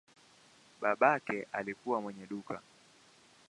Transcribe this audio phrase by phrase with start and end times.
[0.81, 2.61] Babake alikuwa mwenye duka.